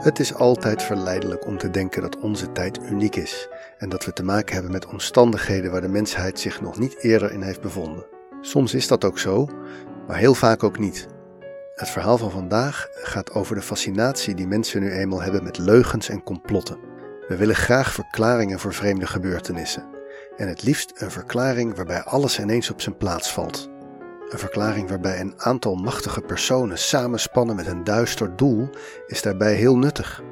[0.00, 4.12] Het is altijd verleidelijk om te denken dat onze tijd uniek is en dat we
[4.12, 8.06] te maken hebben met omstandigheden waar de mensheid zich nog niet eerder in heeft bevonden.
[8.40, 9.48] Soms is dat ook zo,
[10.06, 11.06] maar heel vaak ook niet.
[11.74, 16.08] Het verhaal van vandaag gaat over de fascinatie die mensen nu eenmaal hebben met leugens
[16.08, 16.78] en complotten.
[17.28, 19.88] We willen graag verklaringen voor vreemde gebeurtenissen.
[20.36, 23.70] En het liefst een verklaring waarbij alles ineens op zijn plaats valt.
[24.30, 28.68] Een verklaring waarbij een aantal machtige personen samenspannen met een duister doel
[29.06, 30.22] is daarbij heel nuttig.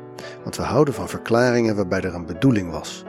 [0.43, 3.05] Want we houden van verklaringen waarbij er een bedoeling was.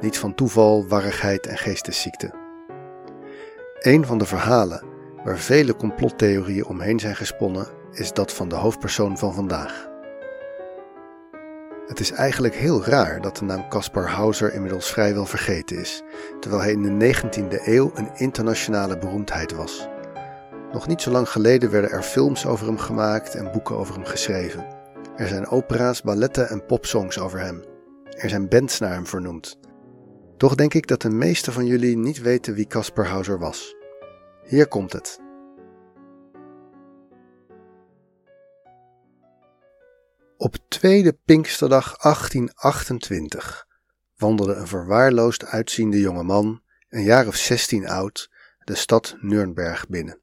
[0.00, 2.34] Niet van toeval, warrigheid en geestesziekte.
[3.78, 4.82] Een van de verhalen
[5.24, 9.90] waar vele complottheorieën omheen zijn gesponnen is dat van de hoofdpersoon van vandaag.
[11.86, 16.02] Het is eigenlijk heel raar dat de naam Caspar Hauser inmiddels vrijwel vergeten is,
[16.40, 19.90] terwijl hij in de 19e eeuw een internationale beroemdheid was.
[20.72, 24.04] Nog niet zo lang geleden werden er films over hem gemaakt en boeken over hem
[24.04, 24.66] geschreven.
[25.16, 27.64] Er zijn opera's, balletten en popsongs over hem.
[28.10, 29.58] Er zijn bands naar hem vernoemd.
[30.36, 33.74] Toch denk ik dat de meeste van jullie niet weten wie Caspar Hauser was.
[34.44, 35.20] Hier komt het.
[40.36, 43.66] Op tweede Pinksterdag 1828
[44.16, 48.30] wandelde een verwaarloosd uitziende jonge man, een jaar of zestien oud,
[48.64, 50.20] de stad Nürnberg binnen.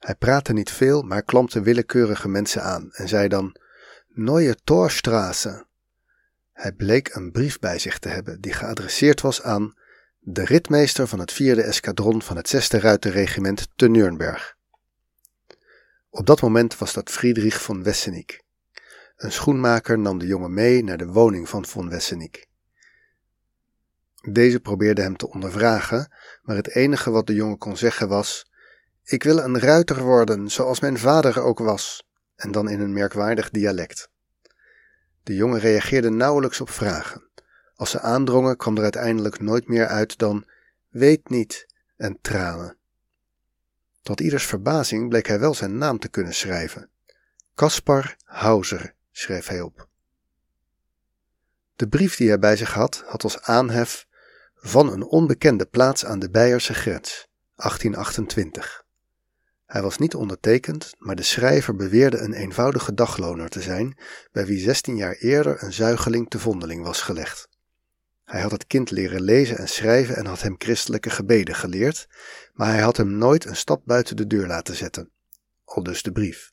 [0.00, 3.56] Hij praatte niet veel, maar klampte willekeurige mensen aan en zei dan:
[4.08, 5.66] Neue Torstraße.
[6.52, 9.74] Hij bleek een brief bij zich te hebben die geadresseerd was aan
[10.18, 14.56] de ritmeester van het vierde eskadron van het zesde ruiterregiment te Nürnberg.
[16.10, 18.42] Op dat moment was dat Friedrich von Wessenik.
[19.16, 22.46] Een schoenmaker nam de jongen mee naar de woning van von Wessenik.
[24.30, 26.12] Deze probeerde hem te ondervragen,
[26.42, 28.49] maar het enige wat de jongen kon zeggen was:
[29.04, 33.50] Ik wil een ruiter worden, zoals mijn vader ook was, en dan in een merkwaardig
[33.50, 34.10] dialect.
[35.22, 37.28] De jongen reageerde nauwelijks op vragen.
[37.74, 40.44] Als ze aandrongen, kwam er uiteindelijk nooit meer uit dan
[40.88, 41.66] weet niet
[41.96, 42.76] en tranen.
[44.02, 46.90] Tot ieders verbazing bleek hij wel zijn naam te kunnen schrijven.
[47.54, 49.88] Caspar Hauser schreef hij op.
[51.76, 54.06] De brief die hij bij zich had, had als aanhef
[54.54, 58.84] van een onbekende plaats aan de Beierse grens, 1828.
[59.70, 63.98] Hij was niet ondertekend, maar de schrijver beweerde een eenvoudige dagloner te zijn,
[64.32, 67.48] bij wie 16 jaar eerder een zuigeling te vondeling was gelegd.
[68.24, 72.08] Hij had het kind leren lezen en schrijven en had hem christelijke gebeden geleerd,
[72.52, 75.10] maar hij had hem nooit een stap buiten de deur laten zetten.
[75.64, 76.52] Al dus de brief.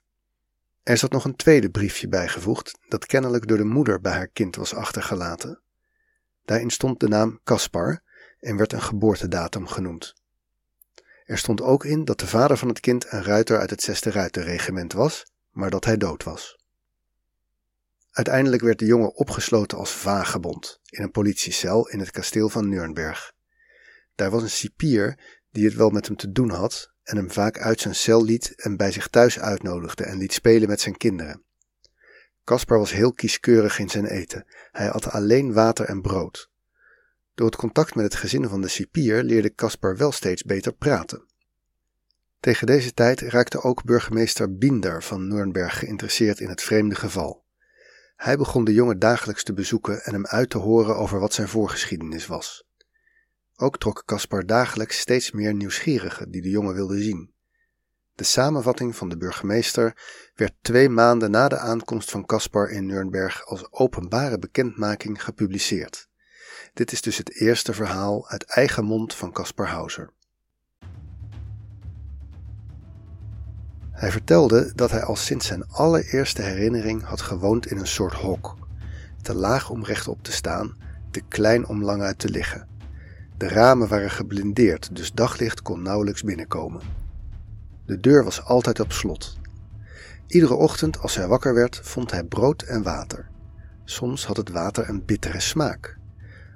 [0.83, 4.55] Er zat nog een tweede briefje bijgevoegd, dat kennelijk door de moeder bij haar kind
[4.55, 5.61] was achtergelaten.
[6.45, 8.01] Daarin stond de naam Caspar
[8.39, 10.15] en werd een geboortedatum genoemd.
[11.27, 14.11] Er stond ook in dat de vader van het kind een ruiter uit het zesde
[14.11, 16.59] ruiterregiment was, maar dat hij dood was.
[18.11, 23.33] Uiteindelijk werd de jongen opgesloten als vagebond in een politiecel in het kasteel van Nürnberg.
[24.15, 25.19] Daar was een cipier
[25.51, 28.53] die het wel met hem te doen had en hem vaak uit zijn cel liet
[28.55, 31.43] en bij zich thuis uitnodigde en liet spelen met zijn kinderen.
[32.43, 34.45] Caspar was heel kieskeurig in zijn eten.
[34.71, 36.49] Hij at alleen water en brood.
[37.37, 41.25] Door het contact met het gezin van de cipier leerde Caspar wel steeds beter praten.
[42.39, 47.43] Tegen deze tijd raakte ook burgemeester Binder van Nürnberg geïnteresseerd in het vreemde geval.
[48.15, 51.47] Hij begon de jongen dagelijks te bezoeken en hem uit te horen over wat zijn
[51.47, 52.67] voorgeschiedenis was.
[53.55, 57.33] Ook trok Caspar dagelijks steeds meer nieuwsgierigen die de jongen wilden zien.
[58.15, 59.97] De samenvatting van de burgemeester
[60.35, 66.06] werd twee maanden na de aankomst van Caspar in Nürnberg als openbare bekendmaking gepubliceerd.
[66.77, 70.09] Dit is dus het eerste verhaal uit eigen mond van Caspar Hauser.
[73.91, 78.57] Hij vertelde dat hij al sinds zijn allereerste herinnering had gewoond in een soort hok,
[79.21, 80.77] te laag om rechtop te staan,
[81.11, 82.67] te klein om lang uit te liggen.
[83.37, 86.81] De ramen waren geblindeerd, dus daglicht kon nauwelijks binnenkomen.
[87.85, 89.37] De deur was altijd op slot.
[90.27, 93.29] Iedere ochtend als hij wakker werd, vond hij brood en water.
[93.85, 95.97] Soms had het water een bittere smaak.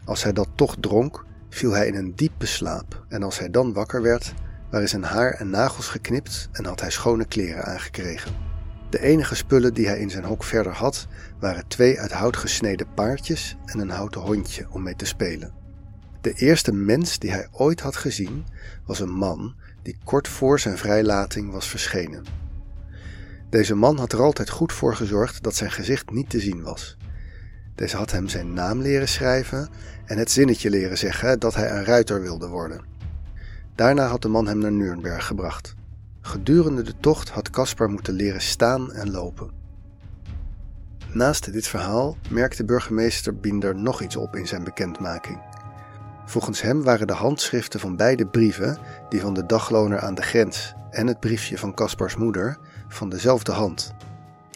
[0.05, 3.73] Als hij dat toch dronk, viel hij in een diepe slaap en als hij dan
[3.73, 4.33] wakker werd,
[4.69, 8.31] waren zijn haar en nagels geknipt en had hij schone kleren aangekregen.
[8.89, 11.07] De enige spullen die hij in zijn hok verder had,
[11.39, 15.53] waren twee uit hout gesneden paardjes en een houten hondje om mee te spelen.
[16.21, 18.45] De eerste mens die hij ooit had gezien
[18.85, 22.23] was een man die kort voor zijn vrijlating was verschenen.
[23.49, 26.97] Deze man had er altijd goed voor gezorgd dat zijn gezicht niet te zien was.
[27.75, 29.69] Deze had hem zijn naam leren schrijven
[30.05, 32.81] en het zinnetje leren zeggen dat hij een ruiter wilde worden.
[33.75, 35.75] Daarna had de man hem naar Nürnberg gebracht.
[36.21, 39.51] Gedurende de tocht had Caspar moeten leren staan en lopen.
[41.13, 45.41] Naast dit verhaal merkte burgemeester Binder nog iets op in zijn bekendmaking.
[46.25, 48.77] Volgens hem waren de handschriften van beide brieven,
[49.09, 52.57] die van de dagloner aan de grens en het briefje van Caspars moeder,
[52.87, 53.93] van dezelfde hand.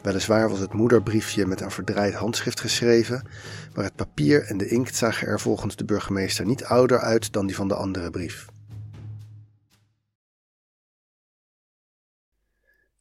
[0.06, 3.28] Weliswaar was het moederbriefje met een verdraaid handschrift geschreven,
[3.74, 7.46] maar het papier en de inkt zagen er volgens de burgemeester niet ouder uit dan
[7.48, 8.46] die van de andere brief.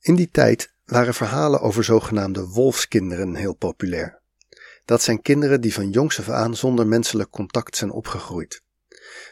[0.00, 4.20] In die tijd waren verhalen over zogenaamde wolfskinderen heel populair.
[4.84, 8.62] Dat zijn kinderen die van jongs af aan zonder menselijk contact zijn opgegroeid.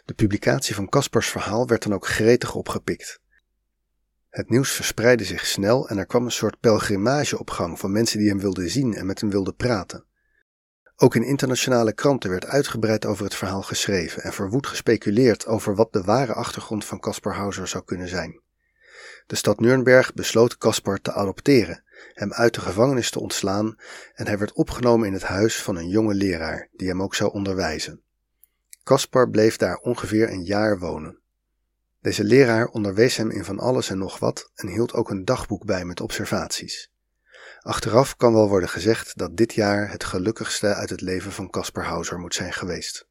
[0.04, 3.21] De publicatie van Caspars verhaal werd dan ook gretig opgepikt.
[4.32, 8.18] Het nieuws verspreidde zich snel en er kwam een soort pelgrimage op gang van mensen
[8.18, 10.04] die hem wilden zien en met hem wilden praten.
[10.96, 15.92] Ook in internationale kranten werd uitgebreid over het verhaal geschreven en verwoed gespeculeerd over wat
[15.92, 18.40] de ware achtergrond van Caspar Hauser zou kunnen zijn.
[19.26, 21.82] De stad Nuremberg besloot Caspar te adopteren,
[22.12, 23.76] hem uit de gevangenis te ontslaan
[24.14, 27.32] en hij werd opgenomen in het huis van een jonge leraar die hem ook zou
[27.32, 28.02] onderwijzen.
[28.84, 31.21] Caspar bleef daar ongeveer een jaar wonen.
[32.02, 35.64] Deze leraar onderwees hem in van alles en nog wat en hield ook een dagboek
[35.64, 36.90] bij met observaties.
[37.60, 41.84] Achteraf kan wel worden gezegd dat dit jaar het gelukkigste uit het leven van Caspar
[41.84, 43.06] Hauser moet zijn geweest.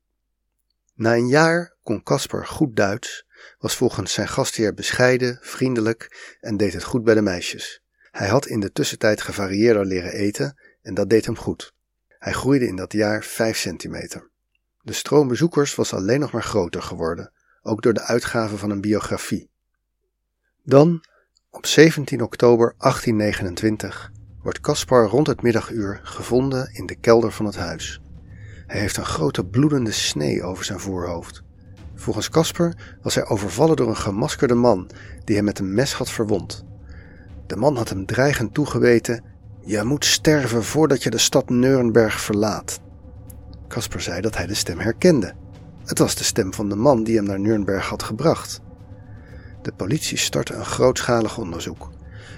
[0.94, 3.28] Na een jaar kon Caspar goed Duits,
[3.60, 7.84] was volgens zijn gastheer bescheiden, vriendelijk en deed het goed bij de meisjes.
[8.12, 11.74] Hij had in de tussentijd gevarieerder leren eten en dat deed hem goed.
[12.08, 14.30] Hij groeide in dat jaar 5 centimeter.
[14.82, 18.81] De stroom bezoekers was alleen nog maar groter geworden, ook door de uitgave van een
[18.81, 19.50] biografie.
[20.63, 21.04] Dan,
[21.50, 24.12] op 17 oktober 1829,
[24.44, 28.02] wordt Caspar rond het middaguur gevonden in de kelder van het huis.
[28.68, 31.44] Hij heeft een grote bloedende snee over zijn voorhoofd.
[31.96, 34.90] Volgens Caspar was hij overvallen door een gemaskerde man
[35.24, 36.66] die hem met een mes had verwond.
[37.48, 39.24] De man had hem dreigend toegeweten:
[39.66, 42.80] Je moet sterven voordat je de stad Neurenberg verlaat.
[43.68, 45.34] Caspar zei dat hij de stem herkende.
[45.92, 48.62] Het was de stem van de man die hem naar Nuremberg had gebracht.
[49.62, 51.90] De politie startte een grootschalig onderzoek.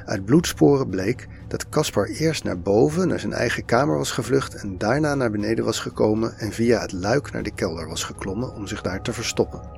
[0.06, 4.78] Uit bloedsporen bleek dat Caspar eerst naar boven, naar zijn eigen kamer was gevlucht en
[4.78, 8.68] daarna naar beneden was gekomen en via het luik naar de kelder was geklommen om
[8.68, 9.70] zich daar te verstoppen.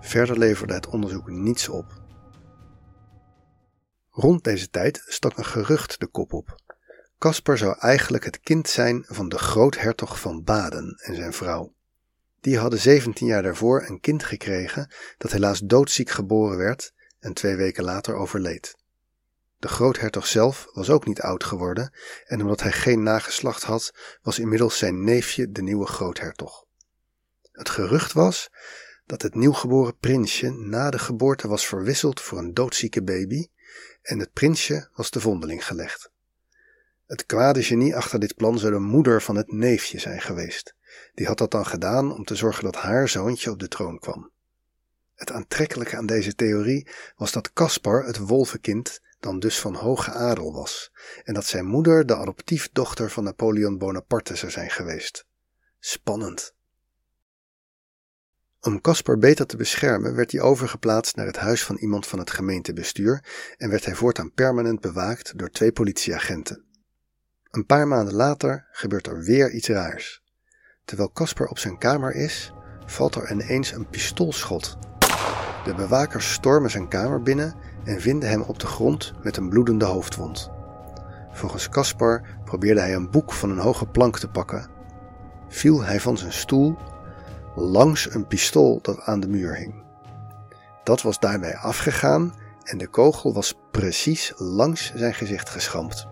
[0.00, 2.00] Verder leverde het onderzoek niets op.
[4.10, 6.60] Rond deze tijd stak een gerucht de kop op.
[7.18, 11.72] Caspar zou eigenlijk het kind zijn van de groothertog van Baden en zijn vrouw.
[12.42, 17.56] Die hadden 17 jaar daarvoor een kind gekregen dat helaas doodziek geboren werd en twee
[17.56, 18.76] weken later overleed.
[19.58, 21.92] De groothertog zelf was ook niet oud geworden
[22.24, 26.64] en omdat hij geen nageslacht had, was inmiddels zijn neefje de nieuwe groothertog.
[27.52, 28.50] Het gerucht was
[29.06, 33.46] dat het nieuwgeboren prinsje na de geboorte was verwisseld voor een doodzieke baby
[34.02, 36.10] en het prinsje was de vondeling gelegd.
[37.12, 40.74] Het kwade genie achter dit plan zou de moeder van het neefje zijn geweest.
[41.14, 44.30] Die had dat dan gedaan om te zorgen dat haar zoontje op de troon kwam.
[45.14, 50.52] Het aantrekkelijke aan deze theorie was dat Caspar, het wolvenkind, dan dus van hoge adel
[50.52, 50.92] was,
[51.24, 55.26] en dat zijn moeder de adoptiefdochter van Napoleon Bonaparte zou zijn geweest.
[55.78, 56.54] Spannend.
[58.60, 62.30] Om Caspar beter te beschermen werd hij overgeplaatst naar het huis van iemand van het
[62.30, 63.24] gemeentebestuur
[63.56, 66.70] en werd hij voortaan permanent bewaakt door twee politieagenten.
[67.52, 70.22] Een paar maanden later gebeurt er weer iets raars.
[70.84, 72.52] Terwijl Caspar op zijn kamer is,
[72.86, 74.76] valt er ineens een pistoolschot.
[75.64, 77.54] De bewakers stormen zijn kamer binnen
[77.84, 80.50] en vinden hem op de grond met een bloedende hoofdwond.
[81.32, 84.70] Volgens Caspar probeerde hij een boek van een hoge plank te pakken.
[85.48, 86.76] Viel hij van zijn stoel
[87.54, 89.82] langs een pistool dat aan de muur hing.
[90.84, 96.10] Dat was daarbij afgegaan en de kogel was precies langs zijn gezicht geschampt.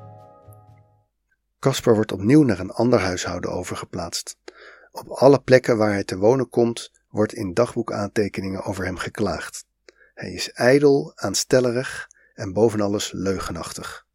[1.60, 4.36] Caspar wordt opnieuw naar een ander huishouden overgeplaatst.
[4.92, 9.64] Op alle plekken waar hij te wonen komt, wordt in dagboekaantekeningen over hem geklaagd.
[10.14, 14.06] Hij is ijdel, aanstellerig en boven alles leugenachtig.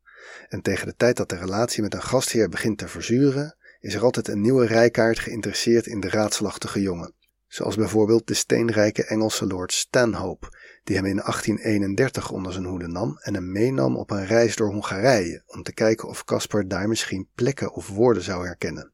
[0.50, 4.04] En tegen de tijd dat de relatie met een gastheer begint te verzuren, is er
[4.04, 7.14] altijd een nieuwe rijkaart geïnteresseerd in de raadselachtige jongen.
[7.48, 10.48] Zoals bijvoorbeeld de steenrijke Engelse lord Stanhope,
[10.86, 14.72] die hem in 1831 onder zijn hoede nam en hem meenam op een reis door
[14.72, 18.92] Hongarije om te kijken of Caspar daar misschien plekken of woorden zou herkennen.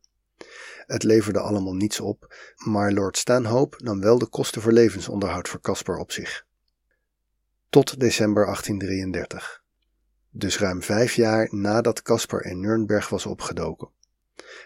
[0.85, 5.61] Het leverde allemaal niets op, maar Lord Stanhope nam wel de kosten voor levensonderhoud voor
[5.61, 6.45] Caspar op zich.
[7.69, 9.63] Tot december 1833.
[10.29, 13.89] Dus ruim vijf jaar nadat Caspar in Nürnberg was opgedoken.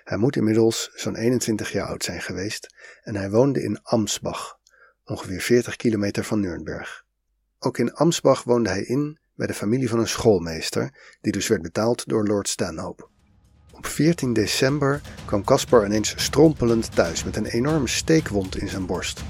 [0.04, 4.60] Hij moet inmiddels zo'n 21 jaar oud zijn geweest en hij woonde in Amsbach,
[5.04, 7.05] ongeveer 40 kilometer van Nürnberg.
[7.66, 11.62] Ook in Amsbach woonde hij in bij de familie van een schoolmeester, die dus werd
[11.62, 13.08] betaald door Lord Stanhope.
[13.72, 19.24] Op 14 december kwam Caspar ineens strompelend thuis met een enorme steekwond in zijn borst.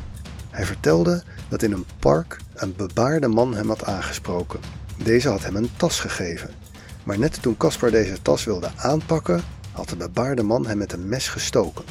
[0.50, 4.60] Hij vertelde dat in een park een bebaarde man hem had aangesproken.
[5.04, 6.50] Deze had hem een tas gegeven.
[7.04, 11.10] Maar net toen Caspar deze tas wilde aanpakken, had de bebaarde man hem met een
[11.10, 11.86] mes gestoken.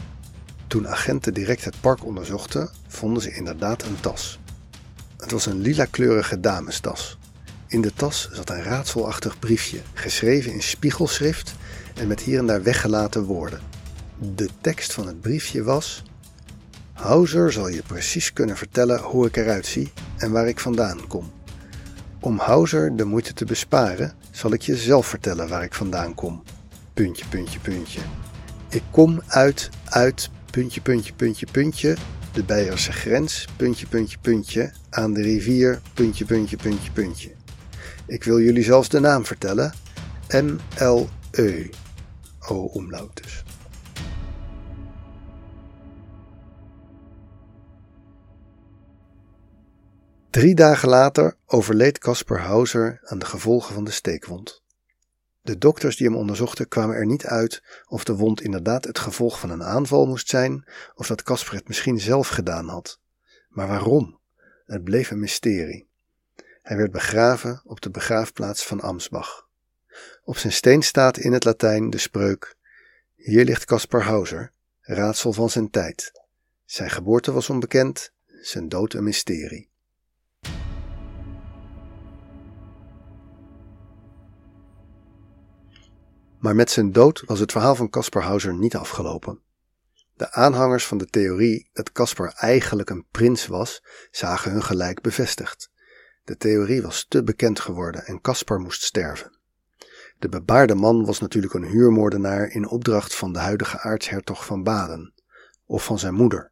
[0.67, 4.39] Toen agenten direct het park onderzochten, vonden ze inderdaad een tas.
[5.25, 7.19] Het was een lila-kleurige damestas.
[7.67, 11.55] In de tas zat een raadselachtig briefje, geschreven in spiegelschrift
[11.95, 13.61] en met hier en daar weggelaten woorden.
[14.19, 16.03] De tekst van het briefje was:
[16.93, 21.33] Hauser zal je precies kunnen vertellen hoe ik eruit zie en waar ik vandaan kom.
[22.21, 26.43] Om Hauser de moeite te besparen, zal ik je zelf vertellen waar ik vandaan kom.
[26.95, 28.01] Puntje, puntje, puntje.
[28.69, 31.97] Ik kom uit, uit, puntje, puntje, puntje, puntje,
[32.35, 37.33] de Beierse grens, puntje, puntje, puntje, aan de rivier, puntje, puntje, puntje, puntje.
[38.07, 39.73] Ik wil jullie zelfs de naam vertellen.
[40.29, 41.69] M-L-E.
[42.49, 43.45] O, omlaut dus.
[50.31, 54.64] Drie dagen later overleed Caspar Hauser aan de gevolgen van de steekwond.
[55.45, 59.41] De dokters die hem onderzochten kwamen er niet uit of de wond inderdaad het gevolg
[59.41, 63.01] van een aanval moest zijn of dat Caspar het misschien zelf gedaan had.
[63.49, 64.19] Maar waarom?
[64.67, 65.87] Het bleef een mysterie.
[66.63, 69.49] Hij werd begraven op de begraafplaats van Amsbach.
[70.23, 72.57] Op zijn steen staat in het Latijn de spreuk:
[73.15, 76.23] Hier ligt Caspar Hauser, raadsel van zijn tijd.
[76.65, 79.69] Zijn geboorte was onbekend, zijn dood een mysterie.
[86.45, 89.41] Maar met zijn dood was het verhaal van Caspar Hauser niet afgelopen.
[90.15, 95.71] De aanhangers van de theorie dat Caspar eigenlijk een prins was, zagen hun gelijk bevestigd.
[96.25, 99.39] De theorie was te bekend geworden en Caspar moest sterven.
[100.19, 105.15] De bebaarde man was natuurlijk een huurmoordenaar in opdracht van de huidige aartshertog van Baden,
[105.67, 106.51] of van zijn moeder.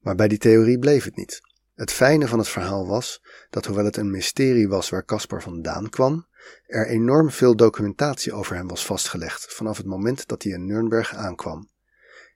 [0.00, 1.40] Maar bij die theorie bleef het niet.
[1.74, 5.90] Het fijne van het verhaal was dat hoewel het een mysterie was waar Caspar vandaan
[5.90, 6.26] kwam,
[6.66, 11.14] er enorm veel documentatie over hem was vastgelegd vanaf het moment dat hij in Nürnberg
[11.14, 11.68] aankwam.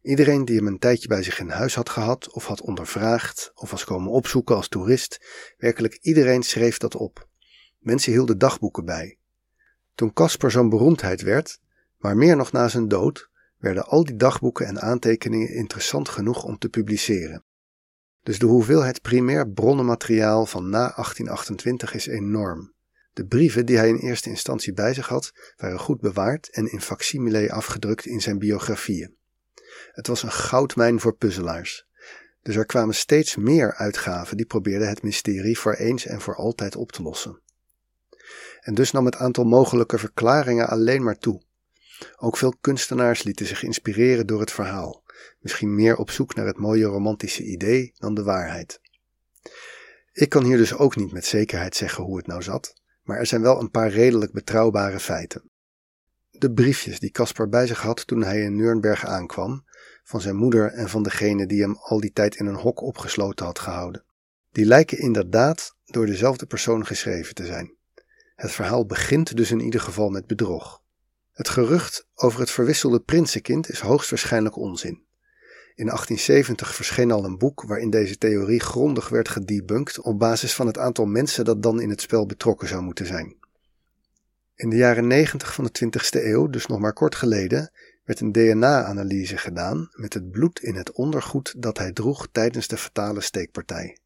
[0.03, 3.71] Iedereen die hem een tijdje bij zich in huis had gehad, of had ondervraagd, of
[3.71, 7.29] was komen opzoeken als toerist, werkelijk iedereen schreef dat op.
[7.79, 9.19] Mensen hielden dagboeken bij.
[9.95, 11.61] Toen Caspar zo'n beroemdheid werd,
[11.97, 16.59] maar meer nog na zijn dood, werden al die dagboeken en aantekeningen interessant genoeg om
[16.59, 17.45] te publiceren.
[18.23, 22.73] Dus de hoeveelheid primair bronnenmateriaal van na 1828 is enorm.
[23.19, 26.81] De brieven die hij in eerste instantie bij zich had, waren goed bewaard en in
[26.81, 29.15] facsimile afgedrukt in zijn biografieën.
[29.93, 31.87] Het was een goudmijn voor puzzelaars.
[32.43, 36.77] Dus er kwamen steeds meer uitgaven die probeerden het mysterie voor eens en voor altijd
[36.77, 37.41] op te lossen.
[38.61, 41.43] En dus nam het aantal mogelijke verklaringen alleen maar toe.
[42.17, 45.03] Ook veel kunstenaars lieten zich inspireren door het verhaal,
[45.39, 48.81] misschien meer op zoek naar het mooie romantische idee dan de waarheid.
[50.13, 52.77] Ik kan hier dus ook niet met zekerheid zeggen hoe het nou zat,
[53.09, 55.51] maar er zijn wel een paar redelijk betrouwbare feiten.
[56.31, 59.65] De briefjes die Caspar bij zich had toen hij in Nürnberg aankwam,
[60.05, 63.47] van zijn moeder en van degene die hem al die tijd in een hok opgesloten
[63.47, 64.05] had gehouden.
[64.51, 67.77] Die lijken inderdaad door dezelfde persoon geschreven te zijn.
[68.35, 70.83] Het verhaal begint dus in ieder geval met bedrog.
[71.33, 75.07] Het gerucht over het verwisselde prinsenkind is hoogstwaarschijnlijk onzin.
[75.79, 80.67] In 1870 verscheen al een boek waarin deze theorie grondig werd gedebunked op basis van
[80.67, 83.37] het aantal mensen dat dan in het spel betrokken zou moeten zijn.
[84.55, 87.73] In de jaren 90 van de 20ste eeuw, dus nog maar kort geleden,
[88.05, 92.77] werd een DNA-analyse gedaan met het bloed in het ondergoed dat hij droeg tijdens de
[92.77, 93.99] fatale steekpartij.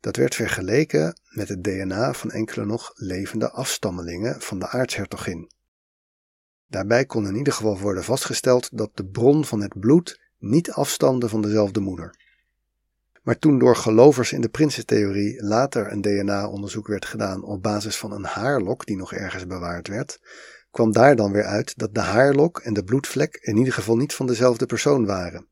[0.00, 5.50] Dat werd vergeleken met het DNA van enkele nog levende afstammelingen van de aartshertogin.
[6.66, 11.28] Daarbij kon in ieder geval worden vastgesteld dat de bron van het bloed niet afstamde
[11.28, 12.14] van dezelfde moeder.
[13.22, 18.12] Maar toen door gelovers in de prinsentheorie later een DNA-onderzoek werd gedaan op basis van
[18.12, 20.20] een haarlok die nog ergens bewaard werd,
[20.70, 24.14] kwam daar dan weer uit dat de haarlok en de bloedvlek in ieder geval niet
[24.14, 25.46] van dezelfde persoon waren.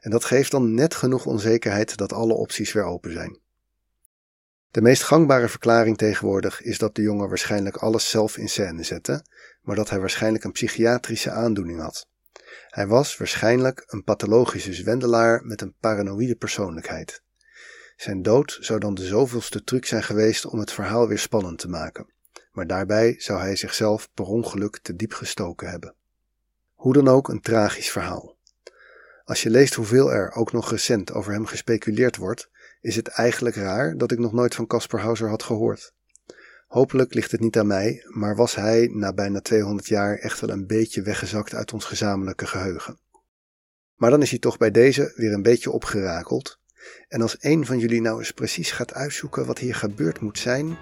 [0.00, 3.38] En dat geeft dan net genoeg onzekerheid dat alle opties weer open zijn.
[4.70, 9.24] De meest gangbare verklaring tegenwoordig is dat de jongen waarschijnlijk alles zelf in scène zette,
[9.62, 12.08] maar dat hij waarschijnlijk een psychiatrische aandoening had.
[12.74, 17.22] Hij was waarschijnlijk een pathologische zwendelaar met een paranoïde persoonlijkheid.
[17.96, 21.68] Zijn dood zou dan de zoveelste truc zijn geweest om het verhaal weer spannend te
[21.68, 22.12] maken,
[22.52, 25.94] maar daarbij zou hij zichzelf per ongeluk te diep gestoken hebben.
[26.72, 28.36] Hoe dan ook een tragisch verhaal.
[29.24, 32.50] Als je leest hoeveel er ook nog recent over hem gespeculeerd wordt,
[32.80, 35.92] is het eigenlijk raar dat ik nog nooit van Caspar Hauser had gehoord.
[36.74, 40.50] Hopelijk ligt het niet aan mij, maar was hij na bijna 200 jaar echt wel
[40.50, 42.98] een beetje weggezakt uit ons gezamenlijke geheugen.
[43.94, 46.60] Maar dan is hij toch bij deze weer een beetje opgerakeld.
[47.08, 50.76] En als een van jullie nou eens precies gaat uitzoeken wat hier gebeurd moet zijn.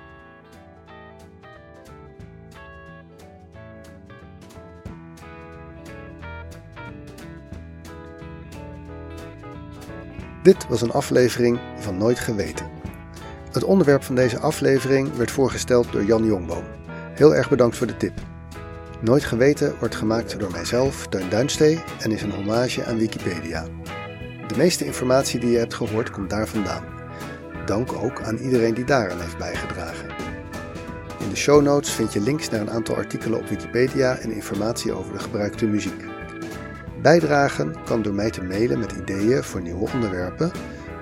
[10.43, 12.82] Dit was een aflevering van Nooit Geweten.
[13.53, 16.65] Het onderwerp van deze aflevering werd voorgesteld door Jan Jongboom.
[17.15, 18.13] Heel erg bedankt voor de tip.
[19.01, 23.67] Nooit Geweten wordt gemaakt door mijzelf, Teun Duinstee, en is een hommage aan Wikipedia.
[24.47, 26.85] De meeste informatie die je hebt gehoord komt daar vandaan.
[27.67, 30.09] Dank ook aan iedereen die daaraan heeft bijgedragen.
[31.21, 34.93] In de show notes vind je links naar een aantal artikelen op Wikipedia en informatie
[34.93, 36.05] over de gebruikte muziek.
[37.03, 40.51] Bijdragen kan door mij te mailen met ideeën voor nieuwe onderwerpen,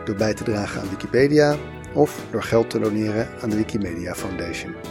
[0.05, 1.57] door bij te dragen aan Wikipedia
[1.95, 4.90] of door geld te doneren aan de Wikimedia Foundation.